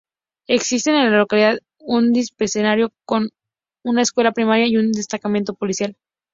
Existen 0.47 0.95
en 0.95 1.11
la 1.11 1.17
localidad 1.19 1.59
un 1.79 2.11
dispensario, 2.11 2.91
una 3.85 4.01
escuela 4.01 4.31
primaria 4.31 4.65
y 4.65 4.77
un 4.77 4.91
destacamento 4.91 5.53
policial. 5.53 5.95